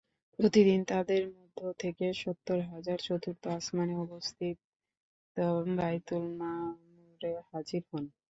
প্রতিদিন 0.39 0.79
তাদের 0.85 1.21
মধ্য 1.35 1.59
থেকে 1.79 2.05
সত্তর 2.21 2.59
হাজার 2.71 2.97
চতুর্থ 3.07 3.43
আসমানে 3.57 3.95
অবস্থিত 4.05 4.55
বায়তুল 5.77 6.23
মামূরে 6.39 7.31
হাজির 7.49 7.81
হন। 7.89 8.05